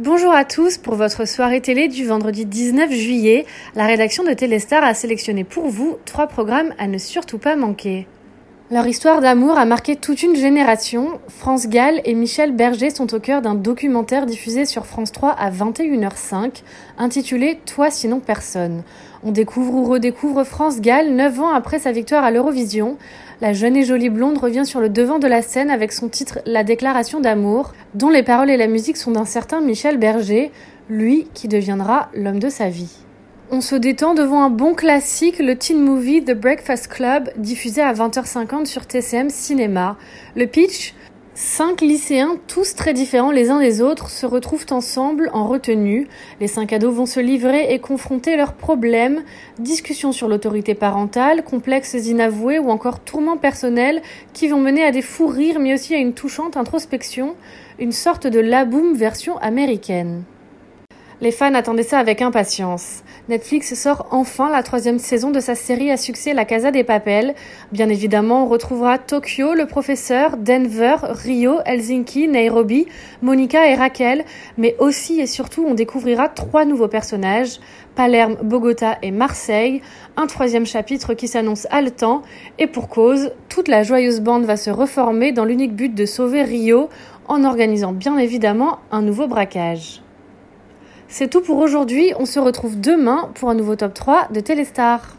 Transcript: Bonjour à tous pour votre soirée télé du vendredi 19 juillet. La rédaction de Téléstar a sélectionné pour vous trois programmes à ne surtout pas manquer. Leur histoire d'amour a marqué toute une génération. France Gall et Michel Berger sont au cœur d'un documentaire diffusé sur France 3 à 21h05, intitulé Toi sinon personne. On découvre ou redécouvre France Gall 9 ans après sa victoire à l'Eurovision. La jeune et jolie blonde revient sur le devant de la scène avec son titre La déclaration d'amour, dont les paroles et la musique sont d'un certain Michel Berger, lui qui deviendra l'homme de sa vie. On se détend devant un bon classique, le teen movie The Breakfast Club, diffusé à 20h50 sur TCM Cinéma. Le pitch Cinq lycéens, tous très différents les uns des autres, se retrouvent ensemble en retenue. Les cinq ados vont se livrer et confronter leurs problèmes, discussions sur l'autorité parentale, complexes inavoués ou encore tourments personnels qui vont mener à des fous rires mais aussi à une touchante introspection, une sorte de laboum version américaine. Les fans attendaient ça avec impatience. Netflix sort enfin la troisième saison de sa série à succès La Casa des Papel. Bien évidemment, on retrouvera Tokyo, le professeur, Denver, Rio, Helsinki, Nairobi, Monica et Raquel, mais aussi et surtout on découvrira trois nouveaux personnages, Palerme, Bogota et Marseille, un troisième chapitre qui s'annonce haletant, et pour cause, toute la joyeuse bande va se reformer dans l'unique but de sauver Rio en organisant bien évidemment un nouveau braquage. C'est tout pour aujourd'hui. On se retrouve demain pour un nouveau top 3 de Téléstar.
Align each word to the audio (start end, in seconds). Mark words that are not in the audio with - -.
Bonjour 0.00 0.32
à 0.32 0.44
tous 0.44 0.78
pour 0.78 0.94
votre 0.94 1.26
soirée 1.26 1.60
télé 1.60 1.88
du 1.88 2.06
vendredi 2.06 2.46
19 2.46 2.92
juillet. 2.92 3.46
La 3.74 3.84
rédaction 3.84 4.22
de 4.22 4.32
Téléstar 4.32 4.84
a 4.84 4.94
sélectionné 4.94 5.42
pour 5.42 5.66
vous 5.66 5.98
trois 6.04 6.28
programmes 6.28 6.72
à 6.78 6.86
ne 6.86 6.98
surtout 6.98 7.38
pas 7.38 7.56
manquer. 7.56 8.06
Leur 8.70 8.86
histoire 8.86 9.22
d'amour 9.22 9.56
a 9.56 9.64
marqué 9.64 9.96
toute 9.96 10.22
une 10.22 10.36
génération. 10.36 11.20
France 11.28 11.68
Gall 11.68 12.02
et 12.04 12.12
Michel 12.12 12.52
Berger 12.52 12.90
sont 12.90 13.14
au 13.14 13.18
cœur 13.18 13.40
d'un 13.40 13.54
documentaire 13.54 14.26
diffusé 14.26 14.66
sur 14.66 14.84
France 14.84 15.10
3 15.10 15.30
à 15.30 15.50
21h05, 15.50 16.62
intitulé 16.98 17.60
Toi 17.64 17.90
sinon 17.90 18.20
personne. 18.20 18.82
On 19.24 19.32
découvre 19.32 19.72
ou 19.72 19.84
redécouvre 19.84 20.44
France 20.44 20.82
Gall 20.82 21.14
9 21.14 21.40
ans 21.40 21.54
après 21.54 21.78
sa 21.78 21.92
victoire 21.92 22.24
à 22.24 22.30
l'Eurovision. 22.30 22.98
La 23.40 23.54
jeune 23.54 23.74
et 23.74 23.84
jolie 23.84 24.10
blonde 24.10 24.36
revient 24.36 24.66
sur 24.66 24.80
le 24.80 24.90
devant 24.90 25.18
de 25.18 25.28
la 25.28 25.40
scène 25.40 25.70
avec 25.70 25.90
son 25.90 26.10
titre 26.10 26.40
La 26.44 26.62
déclaration 26.62 27.20
d'amour, 27.20 27.72
dont 27.94 28.10
les 28.10 28.22
paroles 28.22 28.50
et 28.50 28.58
la 28.58 28.66
musique 28.66 28.98
sont 28.98 29.12
d'un 29.12 29.24
certain 29.24 29.62
Michel 29.62 29.96
Berger, 29.96 30.52
lui 30.90 31.26
qui 31.32 31.48
deviendra 31.48 32.10
l'homme 32.12 32.38
de 32.38 32.50
sa 32.50 32.68
vie. 32.68 33.07
On 33.50 33.62
se 33.62 33.74
détend 33.74 34.12
devant 34.12 34.42
un 34.42 34.50
bon 34.50 34.74
classique, 34.74 35.38
le 35.38 35.56
teen 35.56 35.82
movie 35.82 36.22
The 36.22 36.34
Breakfast 36.34 36.88
Club, 36.88 37.30
diffusé 37.38 37.80
à 37.80 37.94
20h50 37.94 38.66
sur 38.66 38.84
TCM 38.84 39.30
Cinéma. 39.30 39.96
Le 40.36 40.46
pitch 40.46 40.94
Cinq 41.32 41.80
lycéens, 41.80 42.36
tous 42.46 42.74
très 42.74 42.92
différents 42.92 43.30
les 43.30 43.48
uns 43.48 43.60
des 43.60 43.80
autres, 43.80 44.10
se 44.10 44.26
retrouvent 44.26 44.66
ensemble 44.70 45.30
en 45.32 45.46
retenue. 45.46 46.08
Les 46.40 46.46
cinq 46.46 46.74
ados 46.74 46.92
vont 46.92 47.06
se 47.06 47.20
livrer 47.20 47.72
et 47.72 47.78
confronter 47.78 48.36
leurs 48.36 48.52
problèmes, 48.52 49.22
discussions 49.58 50.12
sur 50.12 50.28
l'autorité 50.28 50.74
parentale, 50.74 51.42
complexes 51.42 51.94
inavoués 51.94 52.58
ou 52.58 52.68
encore 52.68 53.00
tourments 53.00 53.38
personnels 53.38 54.02
qui 54.34 54.48
vont 54.48 54.60
mener 54.60 54.84
à 54.84 54.90
des 54.90 55.00
fous 55.00 55.28
rires 55.28 55.58
mais 55.58 55.72
aussi 55.72 55.94
à 55.94 55.98
une 55.98 56.12
touchante 56.12 56.58
introspection, 56.58 57.34
une 57.78 57.92
sorte 57.92 58.26
de 58.26 58.40
laboum 58.40 58.92
version 58.94 59.38
américaine. 59.38 60.24
Les 61.20 61.32
fans 61.32 61.54
attendaient 61.54 61.82
ça 61.82 61.98
avec 61.98 62.22
impatience. 62.22 63.02
Netflix 63.28 63.74
sort 63.74 64.06
enfin 64.12 64.52
la 64.52 64.62
troisième 64.62 65.00
saison 65.00 65.32
de 65.32 65.40
sa 65.40 65.56
série 65.56 65.90
à 65.90 65.96
succès 65.96 66.32
La 66.32 66.44
Casa 66.44 66.70
des 66.70 66.84
Papel. 66.84 67.34
Bien 67.72 67.88
évidemment, 67.88 68.44
on 68.44 68.46
retrouvera 68.46 68.98
Tokyo, 68.98 69.54
le 69.54 69.66
professeur, 69.66 70.36
Denver, 70.36 70.94
Rio, 71.02 71.56
Helsinki, 71.66 72.28
Nairobi, 72.28 72.86
Monica 73.20 73.68
et 73.68 73.74
Raquel, 73.74 74.24
mais 74.58 74.76
aussi 74.78 75.18
et 75.18 75.26
surtout 75.26 75.64
on 75.66 75.74
découvrira 75.74 76.28
trois 76.28 76.64
nouveaux 76.64 76.86
personnages, 76.86 77.58
Palerme, 77.96 78.36
Bogota 78.44 78.96
et 79.02 79.10
Marseille, 79.10 79.82
un 80.16 80.28
troisième 80.28 80.66
chapitre 80.66 81.14
qui 81.14 81.26
s'annonce 81.26 81.66
haletant, 81.70 82.22
et 82.60 82.68
pour 82.68 82.88
cause, 82.88 83.32
toute 83.48 83.66
la 83.66 83.82
joyeuse 83.82 84.20
bande 84.20 84.44
va 84.44 84.56
se 84.56 84.70
reformer 84.70 85.32
dans 85.32 85.44
l'unique 85.44 85.74
but 85.74 85.92
de 85.92 86.06
sauver 86.06 86.44
Rio 86.44 86.90
en 87.26 87.42
organisant 87.42 87.90
bien 87.90 88.16
évidemment 88.18 88.78
un 88.92 89.02
nouveau 89.02 89.26
braquage. 89.26 90.00
C'est 91.10 91.28
tout 91.28 91.40
pour 91.40 91.58
aujourd'hui. 91.58 92.12
On 92.18 92.26
se 92.26 92.38
retrouve 92.38 92.80
demain 92.80 93.30
pour 93.34 93.48
un 93.48 93.54
nouveau 93.54 93.76
top 93.76 93.94
3 93.94 94.28
de 94.30 94.40
Téléstar. 94.40 95.17